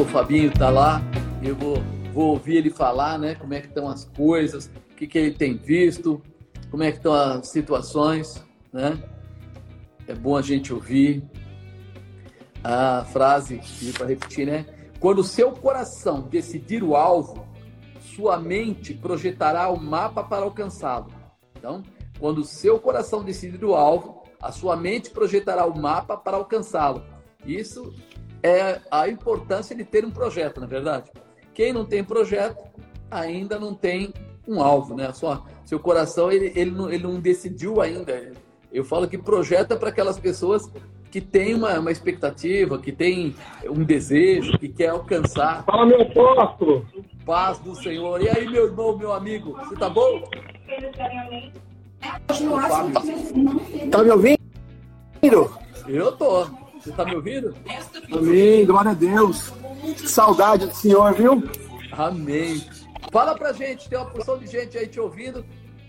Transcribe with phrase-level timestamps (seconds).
[0.00, 1.02] o Fabinho tá lá,
[1.42, 1.76] eu vou,
[2.14, 3.34] vou ouvir ele falar, né?
[3.34, 6.22] Como é que estão as coisas, o que, que ele tem visto,
[6.70, 8.42] como é que estão as situações,
[8.72, 8.98] né?
[10.08, 11.22] É bom a gente ouvir
[12.64, 13.60] a frase,
[13.92, 14.64] para repetir, né?
[14.98, 17.46] Quando seu coração decidir o alvo,
[18.00, 21.12] sua mente projetará o mapa para alcançá-lo.
[21.58, 21.82] Então,
[22.18, 27.04] quando o seu coração decidir o alvo, a sua mente projetará o mapa para alcançá-lo.
[27.44, 27.94] Isso
[28.42, 31.10] é a importância de ter um projeto, na é verdade.
[31.52, 32.62] Quem não tem projeto
[33.10, 34.12] ainda não tem
[34.46, 35.12] um alvo, né?
[35.12, 38.32] Só seu coração ele, ele, não, ele não decidiu ainda.
[38.72, 40.70] Eu falo que projeta para aquelas pessoas
[41.10, 45.64] que têm uma, uma expectativa, que têm um desejo, que quer alcançar.
[45.64, 46.86] Fala, meu apóstolo!
[47.26, 48.22] Paz do Senhor.
[48.22, 50.22] E aí, meu irmão, meu amigo, você tá bom?
[53.90, 54.40] Tá me ouvindo?
[55.86, 56.46] Eu tô.
[56.80, 57.54] Você tá me ouvindo?
[58.12, 59.52] Amém, glória a Deus.
[60.04, 61.42] Saudade do Senhor, viu?
[61.92, 62.64] Amém.
[63.12, 65.44] Fala pra gente, tem uma porção de gente aí te ouvindo.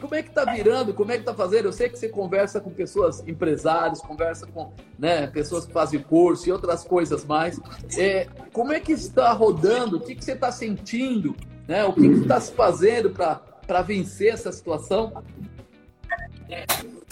[0.00, 0.92] Como é que tá virando?
[0.92, 1.66] Como é que tá fazendo?
[1.66, 6.48] Eu sei que você conversa com pessoas empresários, conversa com né, pessoas que fazem curso
[6.48, 7.60] e outras coisas mais.
[7.96, 9.98] É, como é que está rodando?
[9.98, 11.36] O que, que você está sentindo?
[11.68, 11.84] Né?
[11.84, 15.22] O que está se fazendo para vencer essa situação?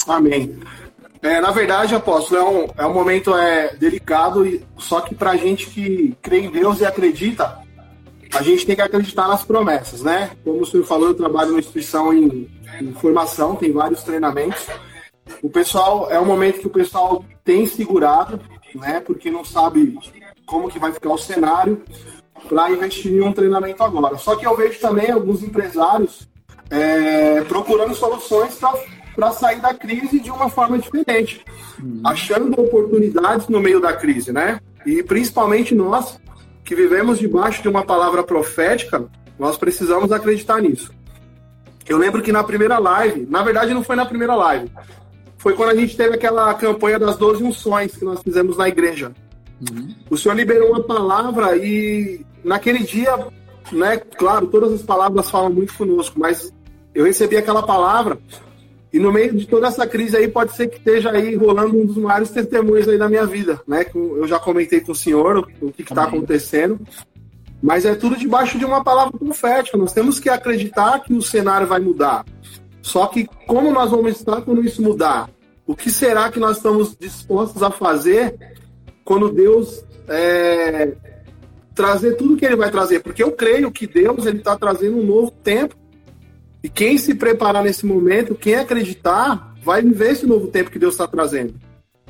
[0.09, 0.59] Amém.
[1.22, 5.36] É, na verdade, apóstolo, é um, é um momento é, delicado, só que para a
[5.36, 7.58] gente que crê em Deus e acredita,
[8.32, 10.30] a gente tem que acreditar nas promessas, né?
[10.42, 12.48] Como o senhor falou, eu trabalho numa instituição em,
[12.80, 14.66] em formação, tem vários treinamentos.
[15.42, 18.41] O pessoal, é um momento que o pessoal tem segurado,
[18.74, 19.00] né?
[19.00, 19.98] Porque não sabe
[20.46, 21.82] como que vai ficar o cenário
[22.48, 24.16] para investir em um treinamento agora.
[24.16, 26.28] Só que eu vejo também alguns empresários
[26.70, 28.78] é, procurando soluções para
[29.14, 31.44] para sair da crise de uma forma diferente,
[31.83, 32.00] uhum.
[32.05, 34.61] achando oportunidades no meio da crise, né?
[34.86, 36.19] E principalmente nós
[36.65, 39.04] que vivemos debaixo de uma palavra profética,
[39.38, 40.93] nós precisamos acreditar nisso.
[41.88, 44.71] Eu lembro que na primeira live, na verdade não foi na primeira live,
[45.38, 49.12] foi quando a gente teve aquela campanha das 12 unções que nós fizemos na igreja.
[49.60, 49.94] Uhum.
[50.09, 53.27] O Senhor liberou uma palavra e naquele dia,
[53.72, 56.53] né, claro, todas as palavras falam muito conosco, mas
[56.94, 58.19] eu recebi aquela palavra
[58.93, 61.87] e no meio de toda essa crise aí, pode ser que esteja aí rolando um
[61.87, 63.84] dos maiores testemunhos aí da minha vida, né?
[63.84, 66.81] Que eu já comentei com o senhor o que está acontecendo.
[67.62, 69.78] Mas é tudo debaixo de uma palavra profética.
[69.78, 72.25] Nós temos que acreditar que o cenário vai mudar.
[72.83, 75.31] Só que como nós vamos estar quando isso mudar?
[75.67, 78.34] O que será que nós estamos dispostos a fazer
[79.05, 80.95] quando Deus é,
[81.75, 83.01] trazer tudo que Ele vai trazer?
[83.01, 85.77] Porque eu creio que Deus ele está trazendo um novo tempo
[86.62, 90.94] e quem se preparar nesse momento, quem acreditar, vai viver esse novo tempo que Deus
[90.94, 91.54] está trazendo.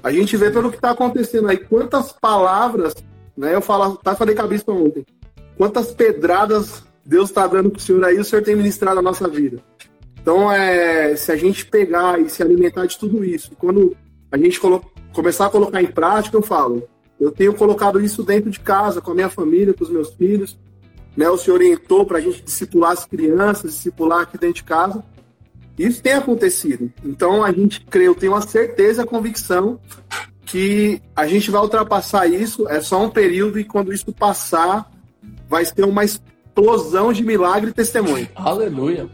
[0.03, 2.95] A gente vê pelo que está acontecendo aí, quantas palavras,
[3.37, 3.55] né?
[3.55, 5.05] Eu falo, tá falei cabeça ontem.
[5.57, 9.29] Quantas pedradas Deus está dando para o Senhor aí, o Senhor tem ministrado a nossa
[9.29, 9.63] vida.
[10.21, 13.97] Então, é, se a gente pegar e se alimentar de tudo isso, quando
[14.31, 14.61] a gente
[15.13, 16.87] começar a colocar em prática, eu falo,
[17.19, 20.59] eu tenho colocado isso dentro de casa, com a minha família, com os meus filhos,
[21.17, 25.05] né, o senhor orientou para a gente discipular as crianças, discipular aqui dentro de casa.
[25.79, 26.93] Isso tem acontecido.
[27.05, 29.81] Então a gente crê, eu tenho a certeza, a convicção
[30.45, 32.69] que a gente vai ultrapassar isso.
[32.69, 34.91] É só um período e quando isso passar,
[35.49, 38.29] vai ter uma explosão de milagre e testemunho.
[38.35, 39.09] Aleluia.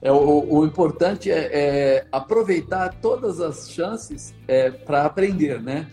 [0.00, 5.86] É, o, o importante é, é, aproveitar todas as chances é, para aprender, né?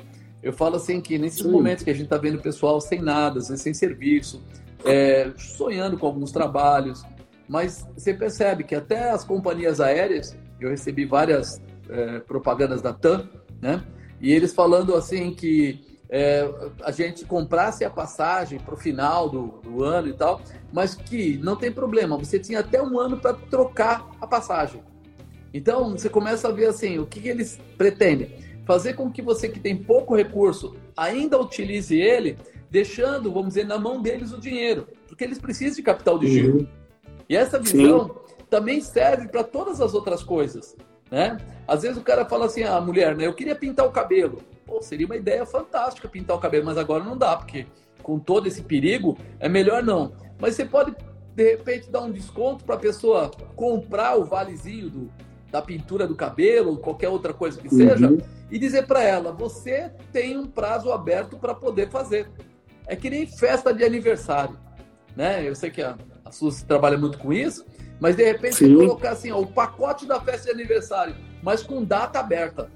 [0.43, 1.51] Eu falo assim que nesses Sim.
[1.51, 4.43] momentos que a gente está vendo o pessoal sem nada, sem serviço,
[4.85, 7.03] é, sonhando com alguns trabalhos,
[7.47, 13.27] mas você percebe que até as companhias aéreas, eu recebi várias é, propagandas da TAM,
[13.61, 13.83] né?
[14.19, 16.47] E eles falando assim que é,
[16.83, 20.41] a gente comprasse a passagem para o final do, do, ano e tal,
[20.71, 24.83] mas que não tem problema, você tinha até um ano para trocar a passagem.
[25.53, 28.35] Então você começa a ver assim, o que, que eles pretendem?
[28.65, 32.37] Fazer com que você que tem pouco recurso ainda utilize ele
[32.71, 36.59] deixando, vamos dizer, na mão deles o dinheiro, porque eles precisam de capital de giro.
[36.59, 36.67] Uhum.
[37.27, 38.45] E essa visão Sim.
[38.49, 40.75] também serve para todas as outras coisas,
[41.11, 41.37] né?
[41.67, 43.27] Às vezes o cara fala assim, a ah, mulher, né?
[43.27, 44.41] Eu queria pintar o cabelo.
[44.65, 47.67] Pô, seria uma ideia fantástica pintar o cabelo, mas agora não dá, porque
[48.01, 50.13] com todo esse perigo é melhor não.
[50.39, 50.95] Mas você pode
[51.35, 55.11] de repente dar um desconto para a pessoa comprar o valezinho do,
[55.51, 58.17] da pintura do cabelo, ou qualquer outra coisa que seja, uhum.
[58.49, 62.29] e dizer para ela: você tem um prazo aberto para poder fazer.
[62.87, 64.57] É que nem festa de aniversário,
[65.15, 65.47] né?
[65.47, 67.65] Eu sei que a, a Suzy trabalha muito com isso,
[67.99, 68.75] mas de repente Sim.
[68.75, 72.69] você colocar assim, ó, o pacote da festa de aniversário, mas com data aberta.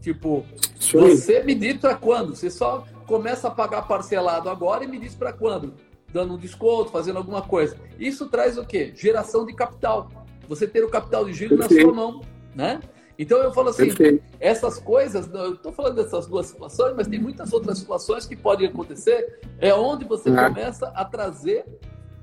[0.00, 0.44] Tipo,
[0.78, 0.98] Sim.
[0.98, 2.36] você me dita quando?
[2.36, 5.74] Você só começa a pagar parcelado agora e me diz para quando?
[6.12, 7.76] Dando um desconto, fazendo alguma coisa.
[7.98, 8.92] Isso traz o quê?
[8.94, 10.10] Geração de capital.
[10.46, 12.20] Você ter o capital de giro na sua mão,
[12.54, 12.80] né?
[13.18, 14.24] Então eu falo assim, Perfeito.
[14.40, 18.66] essas coisas, eu estou falando dessas duas situações, mas tem muitas outras situações que podem
[18.66, 20.48] acontecer, é onde você é.
[20.48, 21.64] começa a trazer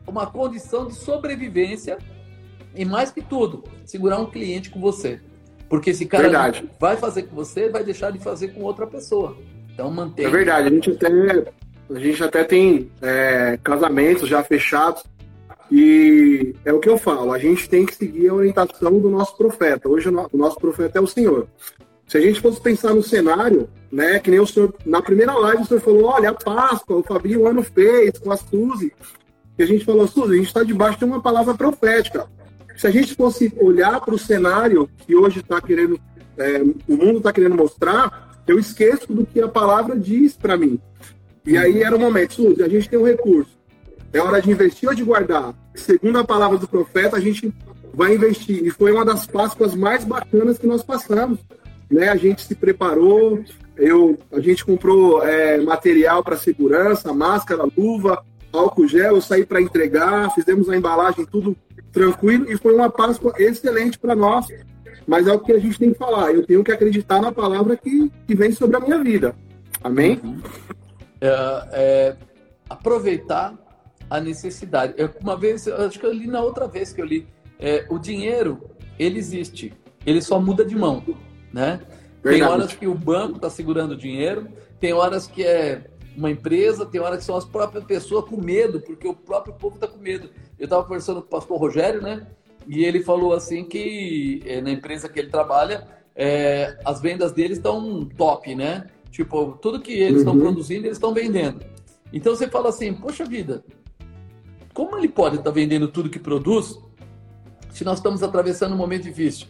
[0.05, 1.97] uma condição de sobrevivência
[2.75, 5.19] e mais que tudo, segurar um cliente com você.
[5.69, 6.69] Porque esse cara verdade.
[6.79, 9.37] vai fazer com você, vai deixar de fazer com outra pessoa.
[9.73, 10.25] Então mantém.
[10.25, 11.53] É verdade, a gente até,
[11.89, 15.03] a gente até tem é, casamentos já fechados
[15.71, 19.37] e é o que eu falo, a gente tem que seguir a orientação do nosso
[19.37, 19.87] profeta.
[19.87, 21.47] Hoje o nosso profeta é o Senhor.
[22.05, 25.63] Se a gente fosse pensar no cenário, né, que nem o senhor, na primeira live
[25.63, 28.91] o senhor falou, olha, a Páscoa, o Fabinho ano fez com a Suzy.
[29.57, 32.27] E a gente falou, Suzy, a gente está debaixo de uma palavra profética.
[32.75, 35.97] Se a gente fosse olhar para o cenário que hoje está querendo,
[36.37, 40.77] é, o mundo está querendo mostrar, eu esqueço do que a palavra diz para mim.
[41.45, 43.60] E aí era o momento, Suzy, a gente tem um recurso.
[44.13, 45.53] É hora de investir ou de guardar?
[45.73, 47.53] Segundo a palavra do profeta, a gente
[47.93, 48.65] vai investir.
[48.65, 51.39] E foi uma das Páscoas mais bacanas que nós passamos.
[51.89, 52.09] Né?
[52.09, 53.43] A gente se preparou,
[53.77, 59.61] eu, a gente comprou é, material para segurança, máscara, luva, álcool gel, eu saí para
[59.61, 61.55] entregar, fizemos a embalagem tudo
[61.91, 64.47] tranquilo e foi uma Páscoa excelente para nós.
[65.07, 66.31] Mas é o que a gente tem que falar.
[66.31, 69.35] Eu tenho que acreditar na palavra que, que vem sobre a minha vida.
[69.83, 70.19] Amém?
[70.23, 70.39] Uhum.
[71.19, 72.15] É, é,
[72.69, 73.53] aproveitar
[74.11, 74.93] a necessidade.
[74.97, 77.25] Eu, uma vez, acho que eu li na outra vez que eu li,
[77.57, 78.69] é, o dinheiro,
[78.99, 79.73] ele existe,
[80.05, 81.01] ele só muda de mão,
[81.53, 81.79] né?
[82.21, 82.21] Verdade.
[82.21, 84.49] Tem horas que o banco está segurando o dinheiro,
[84.81, 85.85] tem horas que é
[86.15, 89.75] uma empresa, tem horas que são as próprias pessoas com medo, porque o próprio povo
[89.75, 90.29] está com medo.
[90.59, 92.27] Eu estava conversando com o pastor Rogério, né?
[92.67, 97.57] E ele falou assim que é, na empresa que ele trabalha, é, as vendas deles
[97.57, 98.87] estão top, né?
[99.09, 100.41] Tipo, tudo que eles estão uhum.
[100.41, 101.65] produzindo, eles estão vendendo.
[102.11, 103.63] Então você fala assim, poxa vida,
[104.73, 106.79] como ele pode estar vendendo tudo que produz
[107.69, 109.47] se nós estamos atravessando um momento difícil?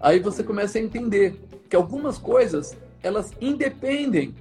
[0.00, 4.34] Aí você começa a entender que algumas coisas elas independem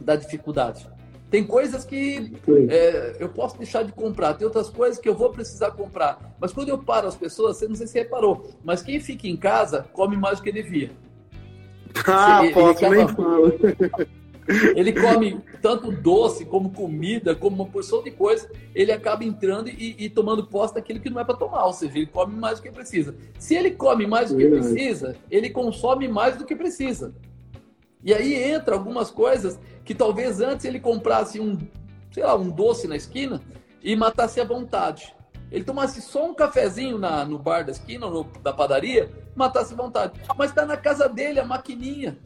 [0.00, 0.86] da dificuldade.
[1.30, 2.32] Tem coisas que
[2.68, 6.34] é, eu posso deixar de comprar, tem outras coisas que eu vou precisar comprar.
[6.38, 9.36] Mas quando eu paro as pessoas, você não sei se reparou, mas quem fica em
[9.36, 10.92] casa come mais do que devia.
[12.06, 13.52] Ah, ele, posso, ele, nem falo.
[14.46, 19.96] Ele come tanto doce como comida, como uma porção de coisa, ele acaba entrando e,
[19.98, 22.62] e tomando posse daquilo que não é para tomar, ou seja, ele come mais do
[22.62, 23.14] que precisa.
[23.38, 27.14] Se ele come mais do que precisa, ele consome mais do que precisa.
[28.02, 31.58] E aí entra algumas coisas que talvez antes ele comprasse um,
[32.12, 33.40] sei lá, um doce na esquina
[33.82, 35.14] e matasse à vontade.
[35.50, 39.76] Ele tomasse só um cafezinho na, no bar da esquina, no, da padaria, matasse à
[39.76, 40.20] vontade.
[40.36, 42.18] Mas está na casa dele a maquininha.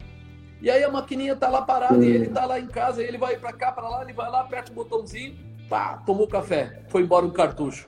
[0.61, 3.37] E aí a maquininha tá lá parada e ele tá lá em casa, ele vai
[3.37, 5.37] para cá, para lá, ele vai lá, aperta o botãozinho,
[5.69, 7.87] pá, tomou café, foi embora um cartucho.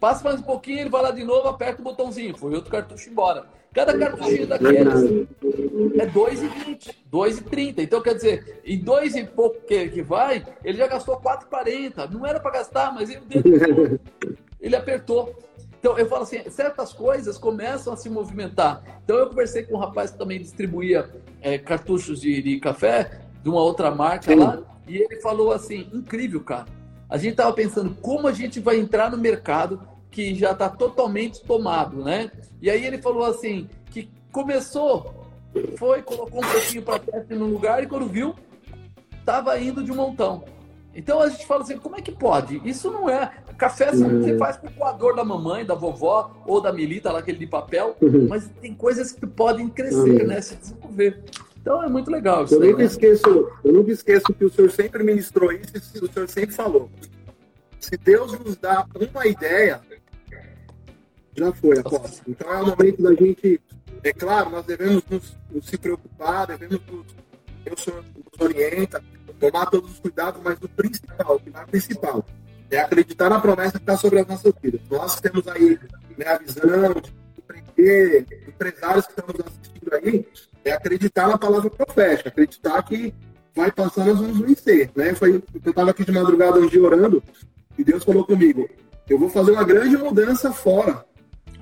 [0.00, 3.10] Passa mais um pouquinho, ele vai lá de novo, aperta o botãozinho, foi outro cartucho
[3.10, 3.46] embora.
[3.76, 5.26] Cada cartuchinho daqueles
[6.00, 7.80] é 2,20, 2,30.
[7.80, 12.10] Então, quer dizer, em dois e pouco que, que vai, ele já gastou 4,40.
[12.10, 13.20] Não era para gastar, mas ele,
[14.58, 15.38] ele apertou.
[15.86, 18.82] Então, eu falo assim, certas coisas começam a se movimentar.
[19.04, 21.08] Então, eu conversei com um rapaz que também distribuía
[21.40, 24.40] é, cartuchos de, de, café, de uma outra marca Sim.
[24.40, 26.66] lá, e ele falou assim, incrível, cara.
[27.08, 31.40] A gente estava pensando como a gente vai entrar no mercado que já está totalmente
[31.44, 32.32] tomado, né?
[32.60, 35.28] E aí ele falou assim, que começou,
[35.76, 38.34] foi, colocou um pouquinho para teste no lugar e quando viu,
[39.20, 40.42] estava indo de um montão.
[40.92, 42.60] Então a gente fala assim, como é que pode?
[42.64, 43.30] Isso não é.
[43.56, 44.20] Café uhum.
[44.20, 47.46] você faz com o coador da mamãe, da vovó ou da milita, lá aquele de
[47.46, 48.28] papel, uhum.
[48.28, 50.26] mas tem coisas que podem crescer, uhum.
[50.26, 50.40] né?
[50.40, 51.22] Se desenvolver.
[51.60, 52.54] Então é muito legal isso.
[52.54, 52.84] Eu nunca, né?
[52.84, 56.90] esqueço, eu nunca esqueço que o senhor sempre ministrou isso e o senhor sempre falou.
[57.80, 59.80] Se Deus nos dá uma ideia,
[61.36, 62.22] já foi, aposto.
[62.28, 63.60] Então é o momento da gente.
[64.02, 67.06] É claro, nós devemos nos, nos se preocupar, devemos nos.
[67.68, 69.02] O senhor nos orienta,
[69.40, 72.24] tomar todos os cuidados, mas o principal, o principal,
[72.70, 74.80] é acreditar na promessa que está sobre as nossas vidas.
[74.90, 75.78] Nós temos aí
[76.16, 80.26] né, a visão de empreender, empresários que estão nos assistindo aí,
[80.64, 83.14] é acreditar na palavra profética, acreditar que
[83.54, 84.90] vai passar, nós vamos vencer.
[84.94, 85.14] Né?
[85.14, 87.22] Foi, eu estava aqui de madrugada um dia orando
[87.78, 88.68] e Deus falou comigo:
[89.08, 91.04] eu vou fazer uma grande mudança fora.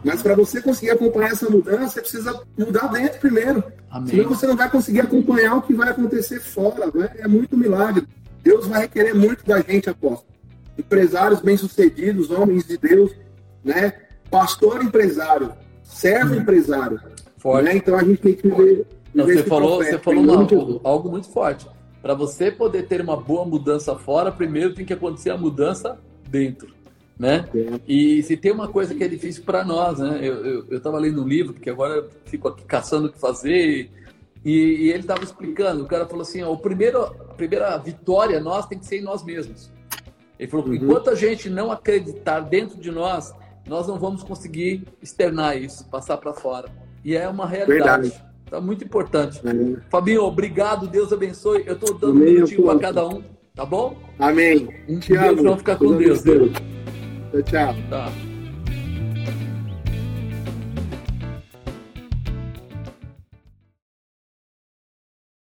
[0.03, 3.65] Mas para você conseguir acompanhar essa mudança, você precisa mudar dentro primeiro.
[3.91, 4.11] Amém.
[4.11, 6.91] Senão você não vai conseguir acompanhar o que vai acontecer fora.
[6.95, 7.11] Né?
[7.21, 8.07] É muito milagre.
[8.43, 10.34] Deus vai requerer muito da gente, apóstolo.
[10.78, 13.12] Empresários bem-sucedidos, homens de Deus,
[13.64, 13.93] né?
[14.35, 15.52] pastor empresário,
[15.83, 17.00] servo empresário.
[17.38, 17.64] Forte.
[17.66, 17.76] Né?
[17.76, 18.87] Então a gente tem que viver.
[19.14, 21.69] Não, você falou, você falou algo, algo muito forte.
[22.02, 25.97] para você poder ter uma boa mudança fora, primeiro tem que acontecer a mudança
[26.28, 26.75] dentro,
[27.16, 27.49] né?
[27.54, 27.81] É.
[27.87, 30.19] E se tem uma coisa que é difícil para nós, né?
[30.23, 33.88] Eu estava lendo um livro, porque agora eu fico aqui caçando o que fazer,
[34.45, 38.40] e, e ele estava explicando, o cara falou assim, ó, o primeiro, a primeira vitória
[38.40, 39.73] nossa tem que ser em nós mesmos.
[40.38, 40.75] Ele falou, uhum.
[40.75, 43.33] enquanto a gente não acreditar dentro de nós,
[43.67, 46.69] nós não vamos conseguir externar isso, passar para fora.
[47.05, 48.09] E é uma realidade.
[48.09, 48.25] Verdade.
[48.50, 49.41] Tá muito importante.
[49.47, 49.81] É.
[49.88, 51.64] Fabinho, obrigado, Deus abençoe.
[51.67, 53.23] Eu estou dando Amém, um minutinho para cada um,
[53.55, 53.97] tá bom?
[54.19, 54.69] Amém.
[54.88, 55.57] Um Te amo.
[55.57, 56.23] Ficar com Deus.
[56.23, 56.53] Deus.
[56.53, 57.75] Tchau, tchau.
[57.91, 58.34] Tá.